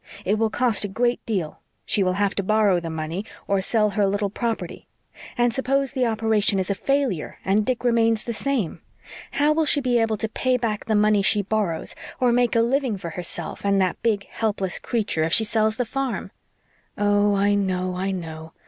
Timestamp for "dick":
7.63-7.83